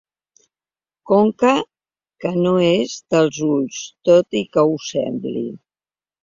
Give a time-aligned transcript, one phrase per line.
[1.09, 1.51] Conca
[2.25, 5.47] que no és dels ulls, tot i que ho sembli.